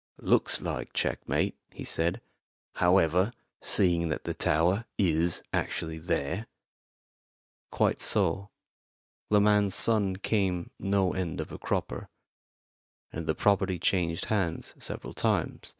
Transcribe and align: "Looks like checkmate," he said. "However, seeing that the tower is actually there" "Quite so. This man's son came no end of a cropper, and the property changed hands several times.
"Looks 0.23 0.63
like 0.63 0.93
checkmate," 0.93 1.55
he 1.69 1.83
said. 1.83 2.21
"However, 2.77 3.31
seeing 3.61 4.07
that 4.09 4.23
the 4.23 4.33
tower 4.33 4.85
is 4.97 5.43
actually 5.53 5.99
there" 5.99 6.47
"Quite 7.71 8.01
so. 8.01 8.49
This 9.29 9.39
man's 9.41 9.75
son 9.75 10.15
came 10.15 10.71
no 10.79 11.13
end 11.13 11.39
of 11.39 11.51
a 11.51 11.59
cropper, 11.59 12.09
and 13.13 13.27
the 13.27 13.35
property 13.35 13.77
changed 13.77 14.25
hands 14.25 14.73
several 14.79 15.13
times. 15.13 15.69